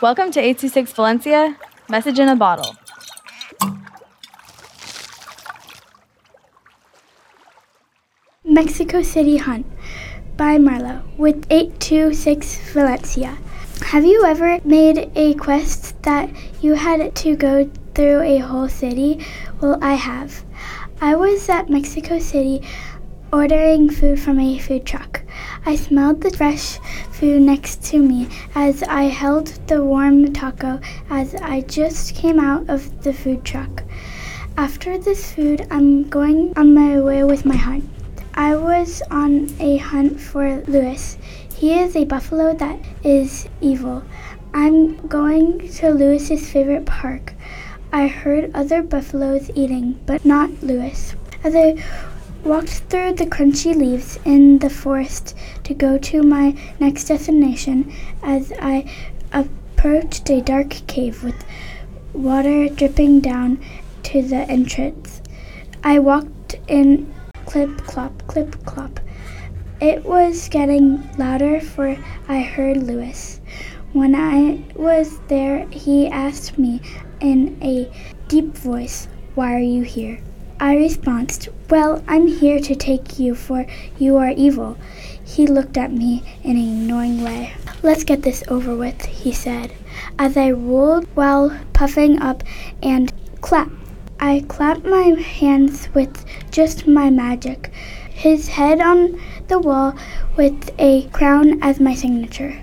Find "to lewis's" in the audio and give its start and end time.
45.68-46.50